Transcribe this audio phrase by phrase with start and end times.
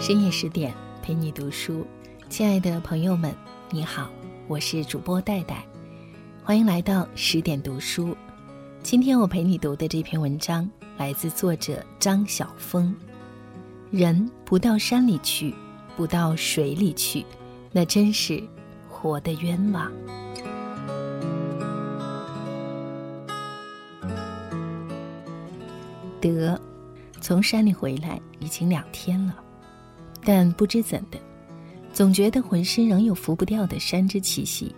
[0.00, 1.86] 深夜十点陪你读书，
[2.28, 3.34] 亲爱的朋友们，
[3.70, 4.08] 你好，
[4.46, 5.64] 我是主播戴戴，
[6.42, 8.16] 欢迎来到十点读书。
[8.82, 12.94] 今天我陪你读的这篇文章来自作者张晓峰。
[13.90, 15.54] 人不到山里去，
[15.96, 17.24] 不到水里去，
[17.72, 18.42] 那真是
[18.88, 19.92] 活得冤枉。
[26.20, 26.60] 得，
[27.20, 29.34] 从山里回来已经两天了。
[30.24, 31.18] 但不知怎的，
[31.92, 34.74] 总觉得浑身仍有拂不掉的山之气息。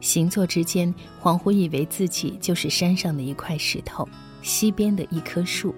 [0.00, 0.92] 行坐之间，
[1.22, 4.08] 恍惚以为自己就是山上的一块石头，
[4.42, 5.74] 溪边的一棵树。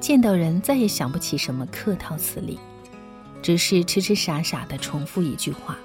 [0.00, 2.58] 见到人，再也想不起什么客套词礼，
[3.40, 5.78] 只是痴痴傻傻的重复一句话：“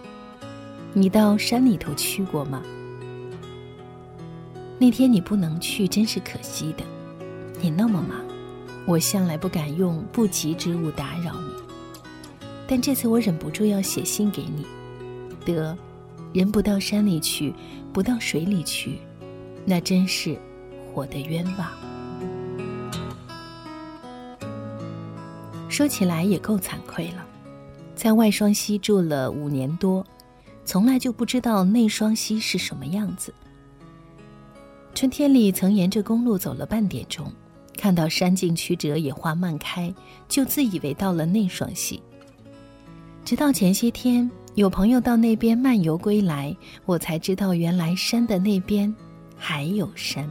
[0.94, 2.64] 你到山里头去过吗？”
[4.80, 6.84] 那天你不能去，真是可惜的。
[7.62, 8.25] 你那么忙，
[8.86, 11.50] 我向来不敢用不吉之物打扰你。
[12.68, 14.66] 但这次我忍不住要写信给你，
[15.46, 15.78] 得，
[16.34, 17.54] 人不到山里去，
[17.94, 19.00] 不到水里去，
[19.66, 20.38] 那真是
[20.94, 21.70] 活的冤枉。
[25.70, 27.26] 说起来也够惭愧了，
[27.96, 30.06] 在外双溪住了五年多，
[30.64, 33.34] 从来就不知道内双溪是什么样子。
[34.94, 37.32] 春天里曾沿着公路走了半点钟，
[37.86, 39.94] 看到山径曲折，野花漫开，
[40.28, 42.02] 就自以为到了内双溪。
[43.24, 48.92] 直到前些天有朋友到那边漫游归来，我才知道原来山的那边
[49.38, 50.28] 还有山。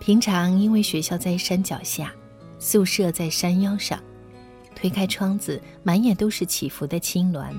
[0.00, 2.10] 平常因为学校在山脚下，
[2.58, 4.02] 宿舍在山腰上，
[4.74, 7.54] 推开窗子，满眼都是起伏的青峦，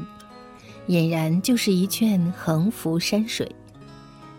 [0.88, 3.48] 俨然就是一卷横幅山水。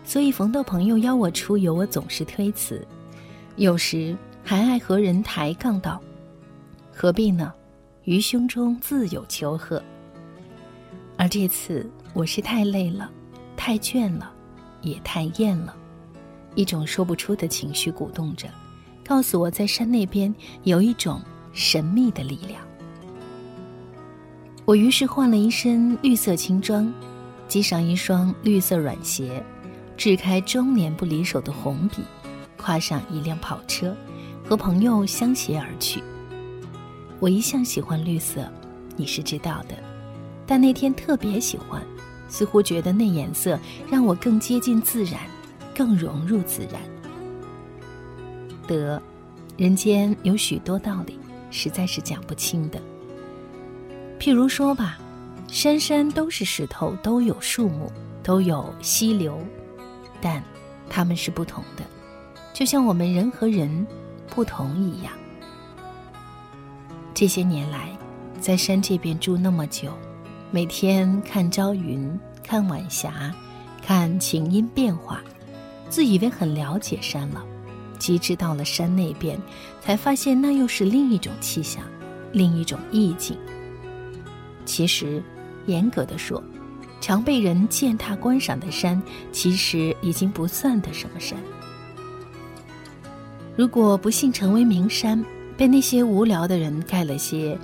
[0.03, 2.85] 所以逢到朋友邀我出游，我总是推辞，
[3.57, 6.01] 有时还爱和人抬杠道
[6.93, 7.53] ：“何必呢？”
[8.03, 9.81] 于胸中自有丘壑。
[11.17, 13.09] 而这次我是太累了，
[13.55, 14.31] 太倦了，
[14.81, 15.75] 也太厌了，
[16.53, 18.47] 一种说不出的情绪鼓动着，
[19.05, 20.33] 告诉我在山那边
[20.63, 21.21] 有一种
[21.53, 22.61] 神秘的力量。
[24.65, 26.93] 我于是换了一身绿色轻装，
[27.47, 29.41] 系上一双绿色软鞋，
[29.95, 32.03] 掷开终年不离手的红笔，
[32.65, 33.95] 跨上一辆跑车，
[34.43, 36.01] 和朋友相携而去。
[37.19, 38.51] 我一向喜欢绿色，
[38.95, 39.75] 你是知道的，
[40.47, 41.79] 但那天特别喜欢，
[42.27, 45.21] 似乎觉得那颜色让我更接近自然，
[45.75, 46.81] 更融入自然。
[48.65, 48.99] 得，
[49.57, 51.19] 人间有许多道理，
[51.51, 52.81] 实在是讲不清的。
[54.19, 54.97] 譬如说吧，
[55.47, 57.91] 山山都是石头，都有树木，
[58.23, 59.37] 都有溪流，
[60.19, 60.43] 但
[60.89, 61.83] 它们是不同的，
[62.55, 63.85] 就像我们人和人
[64.29, 65.11] 不同一样。
[67.13, 67.89] 这些年来，
[68.39, 69.91] 在山这边住那么久，
[70.51, 73.29] 每天看朝云，看晚霞，
[73.85, 75.21] 看晴阴变化，
[75.89, 77.43] 自以为很了解山了。
[77.99, 79.37] 及至到了山那边，
[79.81, 81.83] 才发现那又是另一种气象，
[82.31, 83.37] 另一种意境。
[84.63, 85.21] 其实，
[85.65, 86.41] 严格的说，
[87.01, 89.01] 常被人践踏观赏的山，
[89.33, 91.37] 其实已经不算得什么山。
[93.55, 95.23] 如果不幸成为名山，
[95.55, 97.57] 被那些无聊的人盖了些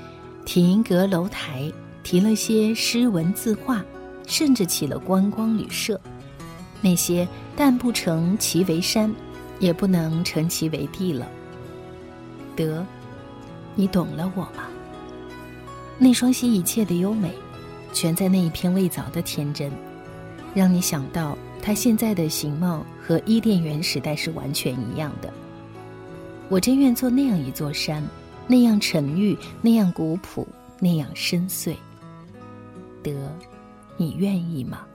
[0.46, 1.69] 亭阁楼台，
[2.02, 3.84] 题了些诗文字画，
[4.25, 6.00] 甚至起了观光旅社。
[6.80, 9.13] 那些但不成其为山，
[9.59, 11.28] 也不能成其为地了。
[12.56, 12.85] 得，
[13.75, 14.63] 你懂了我吗？
[15.97, 17.31] 那双溪一切的优美，
[17.91, 19.69] 全在那一片未凿的天真，
[20.56, 25.31] 让你想到它现在的形貌和伊甸园时代是完全一样的。
[26.51, 28.06] 我真愿做那样一座山，
[28.45, 30.45] 那样沉郁，那样古朴，
[30.81, 31.78] 那样深邃。
[33.01, 33.34] 得，
[33.95, 34.85] 你愿意吗？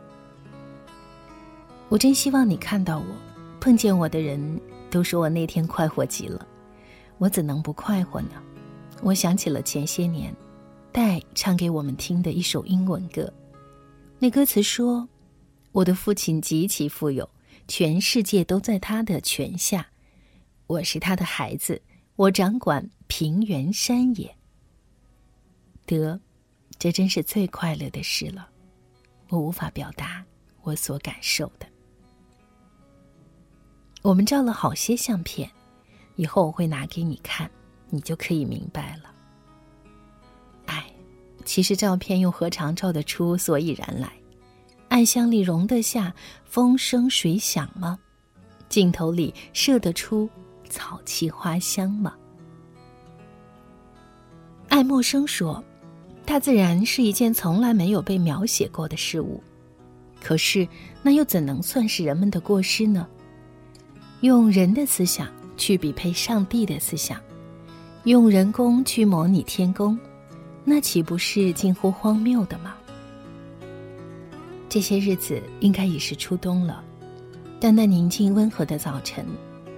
[1.89, 3.06] 我真希望你看到我，
[3.59, 6.47] 碰见我的人都说我那天快活极了，
[7.17, 8.33] 我怎能不快活呢？
[9.00, 10.37] 我想起了前些年，
[10.93, 13.32] 戴唱给我们听的一首英文歌，
[14.19, 15.08] 那歌词说
[15.73, 17.26] ：“我的父亲极其富有，
[17.67, 19.87] 全世界都在他的权下。”
[20.67, 21.81] 我是他的孩子，
[22.17, 24.35] 我掌管平原山野。
[25.85, 26.21] 得，
[26.77, 28.49] 这真是最快乐的事了，
[29.29, 30.25] 我无法表达
[30.63, 31.67] 我所感受的。
[34.03, 35.49] 我们照了好些相片，
[36.17, 37.49] 以后我会拿给你看，
[37.89, 39.15] 你就可以明白了。
[40.67, 40.85] 哎，
[41.45, 44.13] 其实照片又何尝照得出所以然来？
[44.89, 46.13] 暗箱里容得下
[46.45, 47.99] 风声水响吗？
[48.69, 50.29] 镜头里摄得出？
[50.67, 52.15] 草气花香吗？
[54.69, 55.63] 爱默生说
[56.27, 59.43] ：“大自然是一件从来没有被描写过的事物。”
[60.23, 60.67] 可是，
[61.03, 63.07] 那又怎能算是人们的过失呢？
[64.23, 67.21] 用人的思想去匹配上帝的思想，
[68.05, 69.97] 用人工去模拟天宫，
[70.65, 72.75] 那岂不是近乎荒谬的吗？
[74.69, 76.83] 这些日子应该已是初冬了，
[77.61, 79.25] 但那宁静温和的早晨，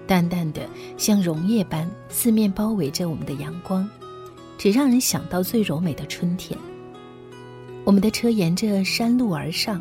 [0.09, 0.67] 淡淡的
[0.97, 3.89] 像溶液般四面包围着我们的阳光，
[4.57, 6.59] 只让人想到最柔美的春天。
[7.85, 9.81] 我们的车沿着山路而上。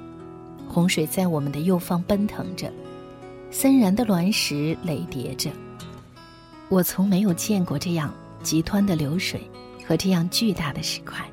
[0.69, 2.69] 洪水在我们的右方奔腾着，
[3.50, 5.50] 森然的卵石垒叠着。
[6.68, 8.13] 我从没有见过这样
[8.44, 9.50] 急湍的流水
[9.88, 11.25] 和这样巨大的石块，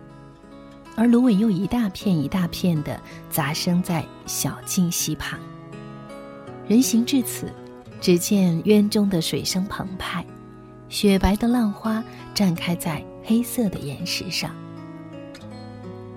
[0.94, 5.36] 而芦苇又一大片一大片的杂生在小径溪旁。
[6.68, 7.52] 人行至此，
[8.04, 10.22] 只见渊中的水声澎湃，
[10.90, 12.04] 雪白的浪花
[12.34, 14.54] 绽开在黑色的岩石上。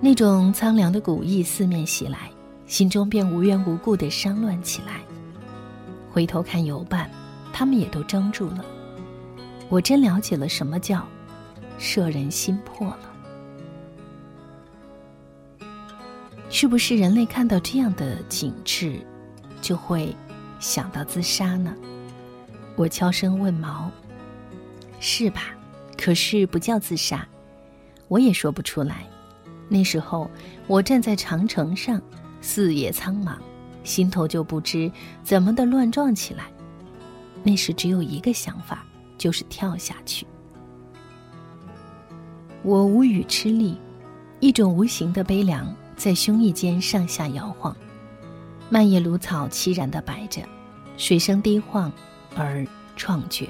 [0.01, 2.29] 那种苍凉的古意四面袭来。
[2.65, 4.99] 心中便无缘无故的伤乱起来。
[6.11, 7.09] 回头看游伴，
[7.53, 8.65] 他们也都怔住了。
[9.69, 11.07] 我真了解了什么叫
[11.77, 12.99] 摄人心魄了。
[16.49, 18.99] 是不是人类看到这样的景致，
[19.61, 20.13] 就会
[20.59, 21.75] 想到自杀呢？
[22.75, 23.91] 我悄声问毛
[24.99, 25.55] ：“是吧？
[25.97, 27.27] 可是不叫自杀，
[28.07, 29.07] 我也说不出来。
[29.69, 30.29] 那时候
[30.67, 32.01] 我站在长城上。”
[32.39, 33.35] 四野苍茫，
[33.83, 34.89] 心头就不知
[35.23, 36.45] 怎么的乱撞起来。
[37.43, 38.85] 那时只有一个想法，
[39.17, 40.25] 就是跳下去。
[42.61, 43.75] 我无语吃力，
[44.39, 47.75] 一种无形的悲凉在胸臆间上下摇晃。
[48.69, 50.41] 漫叶芦草凄然的摆着，
[50.97, 51.91] 水声低晃
[52.35, 52.65] 而
[52.97, 53.47] 怆绝，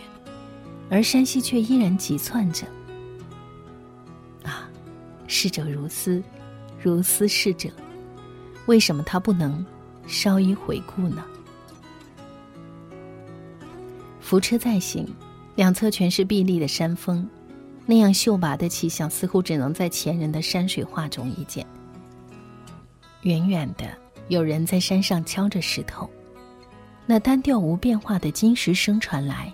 [0.90, 2.68] 而山溪却依然急窜着。
[4.44, 4.70] 啊，
[5.28, 6.22] 逝者如斯，
[6.82, 7.70] 如斯逝者。
[8.68, 9.66] 为什么他不能
[10.06, 11.24] 稍一回顾呢？
[14.20, 15.08] 扶车再行，
[15.56, 17.28] 两侧全是碧绿的山峰，
[17.86, 21.66] 那样秀拔的气象似乎只能在前人的山水画中一见。
[23.22, 23.86] 远远的
[24.30, 26.10] 有人在山上敲着石头，
[27.06, 29.54] 那单调无变化的金石声传来，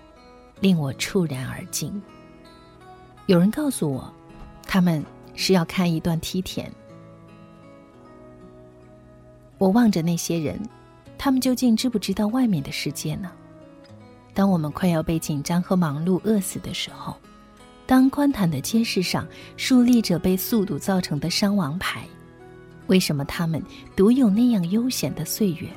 [0.59, 2.01] 令我触然而惊。
[3.27, 4.11] 有人告诉我，
[4.65, 5.03] 他们
[5.35, 6.71] 是要看一段梯田。
[9.59, 10.59] 我望着那些人，
[11.17, 13.31] 他们究竟知不知道外面的世界呢？
[14.33, 17.15] 当我们快要被紧张和忙碌饿死的时候，
[17.85, 22.07] 当宽坦的街市上竖立着被速度造成的伤亡牌，
[22.87, 23.61] 为什么他们
[23.95, 25.67] 独有那样悠闲的岁月，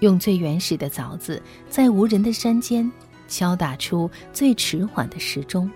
[0.00, 2.90] 用最原始的凿子在无人的山间
[3.28, 5.70] 敲打出最迟缓的时钟？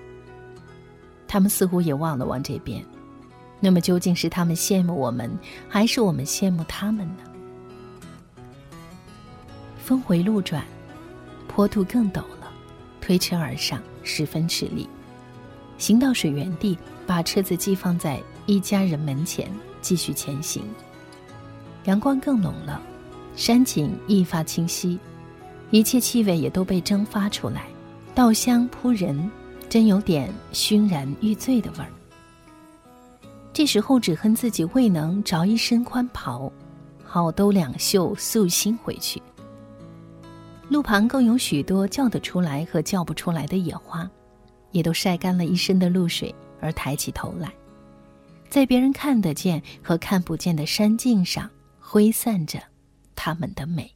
[1.27, 2.85] 他们似乎也望了望这边。
[3.61, 5.31] 那么究竟是他们羡慕我们，
[5.69, 7.25] 还是我们羡慕他们呢？
[9.79, 10.65] 峰回路转，
[11.49, 12.53] 坡度更陡了，
[13.01, 14.89] 推车而上十分吃力。
[15.77, 19.51] 行到水源地，把车子寄放在一家人门前，
[19.81, 20.63] 继续前行。
[21.85, 22.81] 阳光更浓了，
[23.35, 24.99] 山景愈发清晰，
[25.71, 27.67] 一切气味也都被蒸发出来，
[28.15, 29.31] 稻香扑人，
[29.69, 31.91] 真有点熏然欲醉的味儿。
[33.53, 36.53] 这时候只恨自己未能着一身宽袍，
[37.05, 39.21] 好兜两袖素心回去。
[40.69, 44.09] 路旁更有许多叫得出来和叫不出来的野花，
[44.71, 47.51] 也都晒干了一身的露水而抬起头来，
[48.49, 52.63] 在别人看得见和看不见的山径上挥散着
[53.15, 53.91] 它们的美。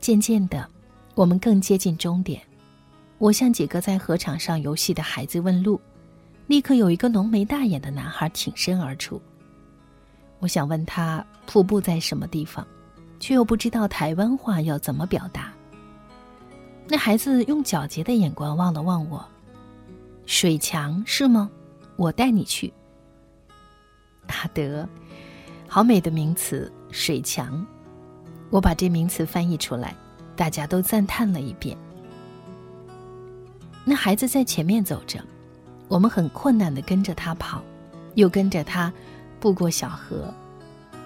[0.00, 0.68] 渐渐的，
[1.14, 2.40] 我们更接近终点。
[3.18, 5.80] 我向几个在河场上游戏的孩子问路。
[6.46, 9.20] 立刻有一个浓眉大眼的男孩挺身而出。
[10.38, 12.64] 我想问他瀑布在什么地方，
[13.18, 15.52] 却又不知道台湾话要怎么表达。
[16.86, 19.26] 那孩子用皎洁的眼光望了望我，
[20.24, 21.50] 水墙是吗？
[21.96, 22.72] 我带你去。
[24.28, 24.88] 阿德，
[25.66, 27.64] 好美的名词，水墙。
[28.50, 29.96] 我把这名词翻译出来，
[30.36, 31.76] 大家都赞叹了一遍。
[33.84, 35.20] 那孩子在前面走着。
[35.88, 37.62] 我们很困难地跟着他跑，
[38.16, 38.92] 又跟着他
[39.38, 40.34] 步过小河。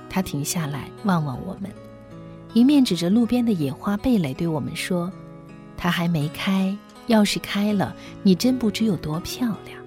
[0.09, 1.71] 他停下来望望我们，
[2.55, 5.13] 一面指着路边的野花蓓蕾对我们说
[5.77, 6.75] ：“它还没开，
[7.09, 9.80] 要是开了，你真不知有多漂亮。”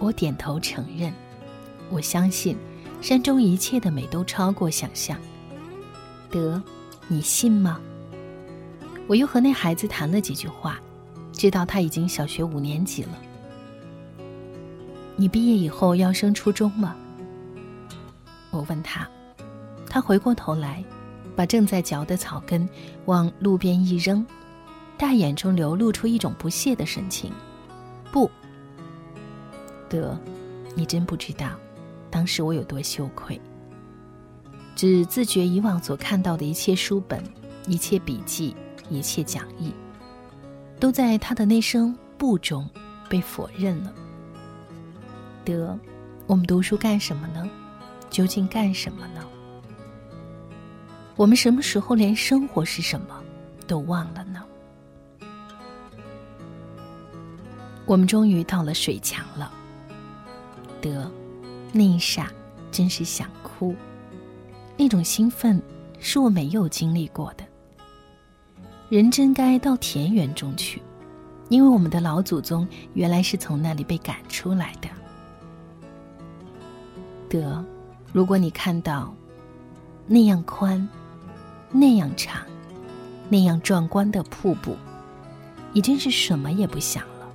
[0.00, 1.12] 我点头承认，
[1.90, 2.56] 我相信
[3.00, 5.16] 山中一切的美都超过想象。
[6.30, 6.60] 得，
[7.06, 7.78] 你信吗？
[9.06, 10.80] 我又和那孩子谈了几句话。
[11.32, 13.10] 知道他已经小学五年级了。
[15.16, 16.94] 你毕业以后要升初中吗？
[18.50, 19.08] 我问他，
[19.88, 20.84] 他回过头来，
[21.34, 22.68] 把正在嚼的草根
[23.06, 24.26] 往路边一扔，
[24.98, 27.32] 大眼中流露出一种不屑的神情。
[29.90, 30.18] 得，
[30.74, 31.50] 你真不知道，
[32.10, 33.38] 当时我有多羞愧。
[34.74, 37.22] 只自觉以往所看到的一切书本、
[37.66, 38.56] 一切笔记、
[38.88, 39.74] 一切讲义，
[40.78, 42.66] 都在他的那声“不”中
[43.08, 43.92] 被否认了。
[45.44, 45.78] 得，
[46.26, 47.46] 我们读书干什么呢？
[48.08, 49.22] 究竟干什么呢？
[51.16, 53.22] 我们什么时候连生活是什么
[53.66, 54.42] 都忘了呢？
[57.84, 59.52] 我们终于到了水墙了。
[60.80, 61.10] 得，
[61.72, 62.26] 那一霎，
[62.70, 63.74] 真是想哭。
[64.76, 65.62] 那种兴奋，
[65.98, 67.44] 是我没有经历过的。
[68.88, 70.82] 人真该到田园中去，
[71.48, 74.88] 因为我们的老祖宗原来是从那里被赶出来的。
[77.28, 77.64] 得，
[78.12, 79.14] 如果你看到
[80.06, 80.88] 那样宽、
[81.70, 82.42] 那样长、
[83.28, 84.76] 那样壮观的瀑布，
[85.72, 87.32] 已经是什么也不想了。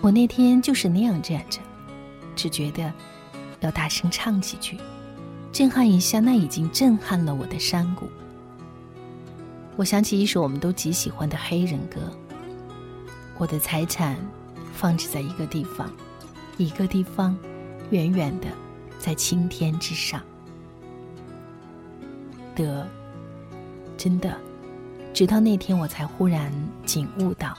[0.00, 1.60] 我那天就是那样站着，
[2.42, 2.92] 只觉得
[3.60, 4.76] 要大声唱几句，
[5.52, 8.08] 震撼一下那已经震撼了我的山谷。
[9.76, 12.00] 我想起一首我们都极喜欢的黑人歌
[13.38, 14.16] ：“我的财产
[14.74, 15.88] 放置在一个地方，
[16.56, 17.36] 一个地方，
[17.90, 18.48] 远远的。”
[18.98, 20.22] 在青天之上，
[22.54, 22.86] 的，
[23.98, 24.38] 真的，
[25.12, 26.52] 直到那天我才忽然
[26.86, 27.58] 景悟到，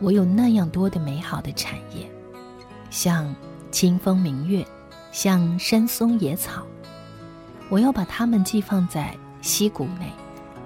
[0.00, 2.10] 我有那样多的美好的产业，
[2.88, 3.34] 像
[3.70, 4.66] 清风明月，
[5.12, 6.66] 像山松野草，
[7.68, 10.10] 我要把它们寄放在溪谷内，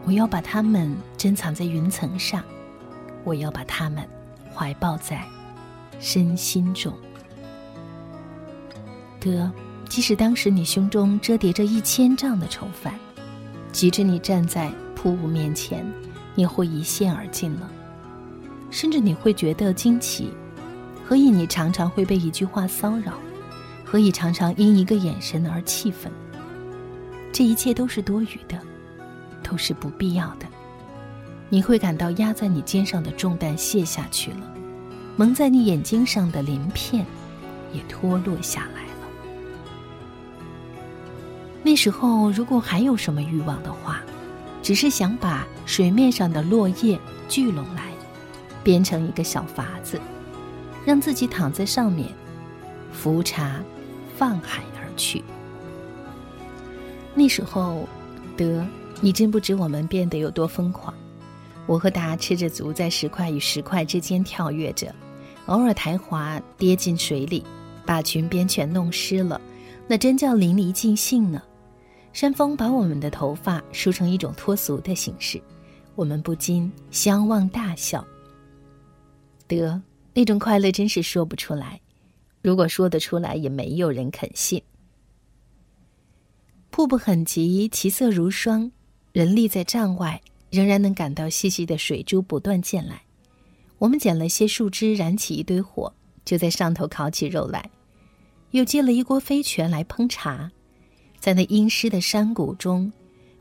[0.04, 2.42] 我要把它们珍藏在云层上，
[3.24, 4.08] 我要把它们
[4.54, 5.24] 怀抱在
[5.98, 6.92] 身心中，
[9.20, 9.50] 得。
[9.88, 12.98] 即使当时你胸中折叠着一千丈的愁烦，
[13.72, 15.84] 即使你站在瀑布面前，
[16.34, 17.70] 你会一泻而尽了。
[18.70, 20.32] 甚至你会觉得惊奇：
[21.04, 23.12] 何以你常常会被一句话骚扰？
[23.84, 26.10] 何以常常因一个眼神而气愤？
[27.32, 28.58] 这一切都是多余的，
[29.42, 30.46] 都是不必要的。
[31.48, 34.54] 你会感到压在你肩上的重担卸下去了，
[35.16, 37.04] 蒙在你眼睛上的鳞片
[37.72, 38.88] 也脱落下来了。
[41.62, 44.00] 那时候，如果还有什么欲望的话，
[44.62, 47.82] 只是想把水面上的落叶聚拢来，
[48.64, 50.00] 编成一个小筏子，
[50.84, 52.08] 让自己躺在上面，
[52.92, 53.62] 浮茶
[54.16, 55.22] 放海而去。
[57.14, 57.86] 那时候，
[58.36, 58.66] 得
[59.00, 60.94] 你真不知我们变得有多疯狂。
[61.66, 64.92] 我和达吃着足在石块与石块之间跳跃着，
[65.46, 67.44] 偶尔抬滑跌进水里，
[67.86, 69.40] 把裙边全弄湿了，
[69.86, 71.40] 那真叫淋漓尽兴呢。
[72.12, 75.40] 山风把我们的头发梳成一种脱俗的形式，
[75.94, 78.04] 我们不禁相望大笑。
[79.46, 79.80] 得，
[80.14, 81.80] 那种快乐真是说不出来，
[82.42, 84.62] 如果说得出来，也没有人肯信。
[86.70, 88.70] 瀑布很急，其色如霜，
[89.12, 93.02] 人立在帐外，仍然能感到细细的水珠不断溅来。
[93.78, 95.92] 我们捡了些树枝，燃起一堆火，
[96.24, 97.70] 就在上头烤起肉来，
[98.52, 100.50] 又接了一锅飞泉来烹茶。
[101.18, 102.92] 在那阴湿的山谷中，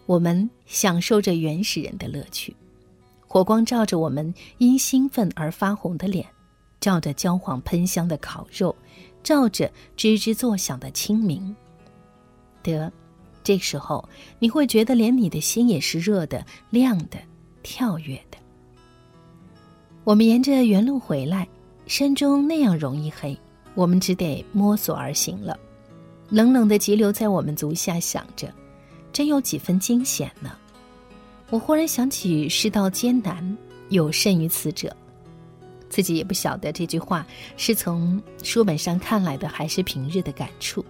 [0.06, 2.56] 我们享受着原始人的乐趣。
[3.28, 6.28] 火光照着我们因兴奋而发红的脸，
[6.82, 8.76] 照着焦黄喷香的烤肉，
[9.24, 11.56] 照着吱吱作响的清明。
[12.64, 12.92] 得，
[13.44, 14.08] 这时候
[14.40, 17.18] 你会觉得连你的心也是热的、亮的、
[17.64, 18.38] 跳跃的。
[20.04, 21.48] 我们沿着原路回来，
[21.86, 23.38] 山中那样容易黑，
[23.76, 25.58] 我们只得摸索而行了。
[26.30, 28.52] 冷冷的急流在我们足下响着，
[29.14, 30.58] 真有几分惊险呢。
[31.52, 33.58] 我忽然想起世道艰难，
[33.90, 34.96] 有甚于此者。
[35.92, 40.84] 自己也不晓得这句话是从书本上看来的，还是平日的感触。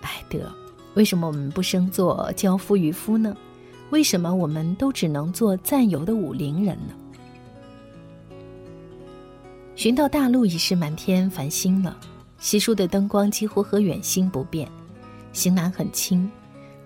[0.00, 0.52] 哎，得，
[0.94, 3.34] 为什么我们不生做教夫渔夫呢？
[3.90, 6.94] 为什么我们都只能做暂游的武陵人呢？
[9.76, 11.96] 寻到大陆已是满天繁星了。
[12.40, 14.68] 稀疏的灯光几乎和远星不变，
[15.32, 16.28] 行囊很轻，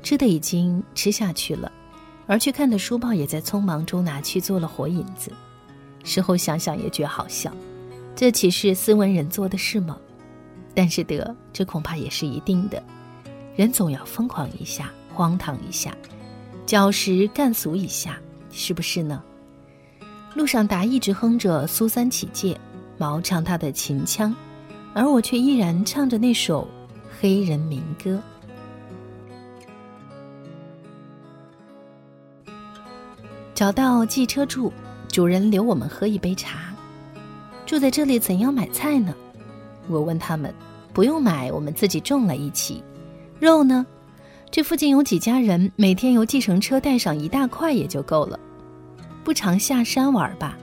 [0.03, 1.73] 吃的已经吃下去了，
[2.27, 5.33] 而去看的书报也在匆忙中拿去做了火引子。
[6.05, 7.53] 事后想想也觉好笑，
[8.15, 9.99] 这岂是斯文人做的事吗？
[10.75, 12.83] 但是得，这恐怕也是一定的，
[13.57, 15.93] 人总要疯狂一下，荒唐一下，
[16.67, 18.19] 矫实干俗一下，
[18.51, 19.23] 是不是呢？
[20.35, 22.55] 路上达一直哼着《苏三起解》，
[22.97, 24.33] 毛唱他的秦腔，
[24.95, 26.69] 而我却依然唱着那首
[27.21, 28.21] 黑人民歌。
[33.53, 34.73] 找到寄车处，
[35.19, 36.73] 主人留我们喝一杯茶。
[37.67, 39.13] 住在这里怎样买菜呢？
[39.89, 40.55] 我问他们，
[40.93, 42.85] 不用买，我们自己种了一起。
[43.41, 43.85] 肉呢？
[44.49, 48.39] 这附近有几家人，每天由计程车带上一大块也就够了。
[49.25, 50.57] 不常下山玩吧？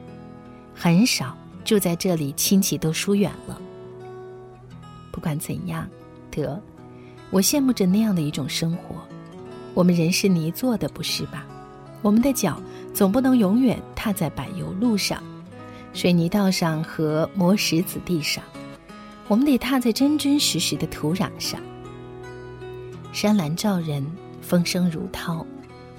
[0.74, 1.36] 很少。
[1.66, 3.62] 住在这里，亲戚都疏远了。
[5.12, 5.86] 不管怎样，
[6.32, 6.58] 得，
[7.30, 8.96] 我羡慕着那样的一种生活。
[9.74, 11.46] 我们人是泥做的，不是吧？
[12.02, 12.62] 我们的脚
[12.96, 15.22] 总不能永远踏在柏油路上、
[15.92, 18.42] 水泥道上和磨石子地上，
[19.28, 21.60] 我们得踏在真真实实的土壤上。
[23.12, 24.02] 山岚照人，
[24.42, 25.46] 风声如涛，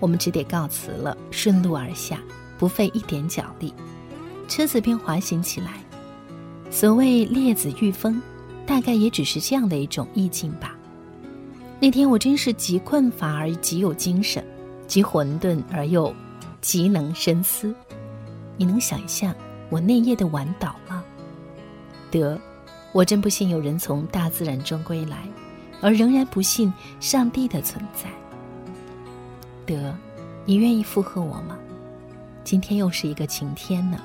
[0.01, 2.19] 我们只得告辞了，顺路而下，
[2.57, 3.75] 不费一点脚力，
[4.49, 5.73] 车子便滑行起来。
[6.71, 8.23] 所谓列子御风，
[8.65, 10.75] 大概也只是这样的一种意境吧。
[11.79, 14.43] 那天我真是极困乏而极有精神，
[14.87, 16.15] 极混沌而又
[16.67, 17.73] 极能深思。
[18.57, 19.33] 你能想象
[19.71, 21.05] 我那夜的晚倒了？
[22.11, 22.37] 得，
[22.91, 25.19] 我真不信有人从大自然中归来。
[25.81, 28.09] 而仍然不信上帝的存在。
[29.65, 29.95] 得，
[30.45, 31.57] 你愿意附和我吗？
[32.43, 34.01] 今天又是一个晴天呢，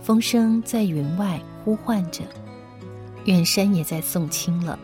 [0.00, 2.22] 风声在云外呼唤着，
[3.24, 4.78] 远山也在送亲了。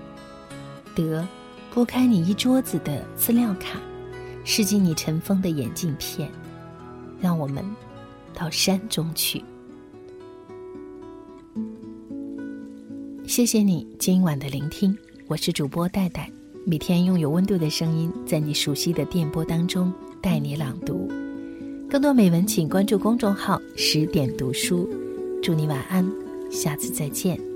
[0.95, 1.26] 得，
[1.73, 3.78] 拨开你一桌子的资料卡，
[4.45, 6.28] 拾进你尘封的眼镜片，
[7.21, 7.65] 让我们
[8.35, 9.43] 到山中去。
[13.27, 14.97] 谢谢你今晚的聆听。
[15.29, 16.29] 我是主播戴戴，
[16.67, 21.09] 每天用有温度的声音，在你熟悉的电波当中带你朗读。
[21.89, 24.89] 更多美文，请关注公众号“十点读书”。
[25.43, 26.09] 祝你晚安，
[26.50, 27.50] 下次再见。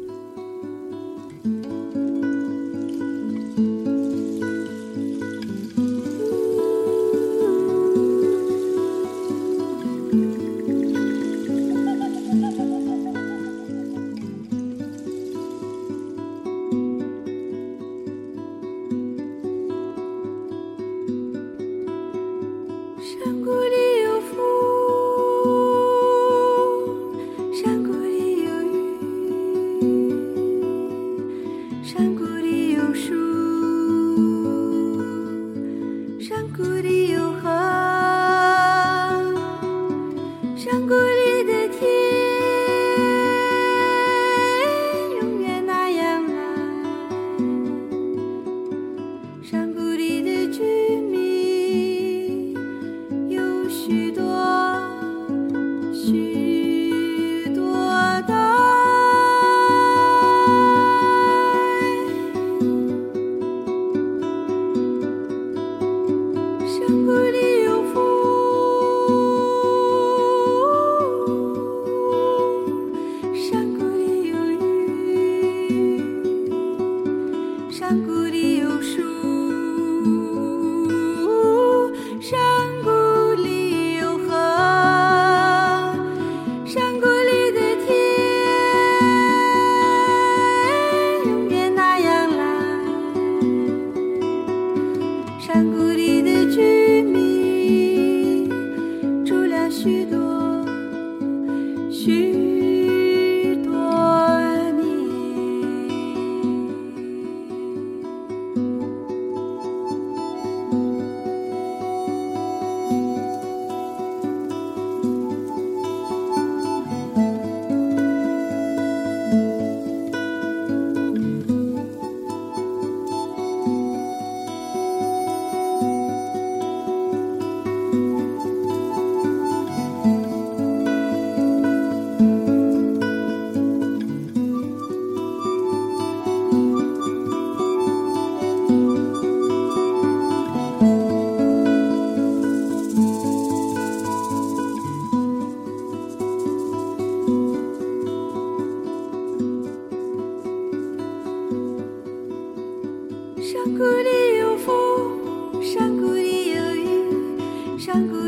[157.84, 158.23] 山谷